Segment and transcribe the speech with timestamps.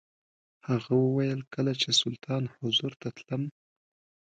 [0.67, 3.43] هغه وویل کله چې سلطان حضور ته تللم.